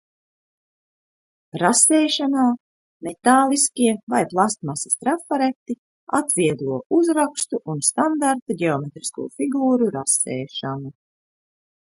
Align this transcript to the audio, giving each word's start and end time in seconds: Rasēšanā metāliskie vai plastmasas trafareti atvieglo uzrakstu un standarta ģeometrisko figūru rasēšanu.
Rasēšanā 1.63 2.45
metāliskie 3.07 3.91
vai 4.13 4.21
plastmasas 4.31 4.97
trafareti 5.03 5.75
atvieglo 6.21 6.79
uzrakstu 6.99 7.59
un 7.75 7.83
standarta 7.91 8.55
ģeometrisko 8.63 9.27
figūru 9.37 9.91
rasēšanu. 9.99 10.95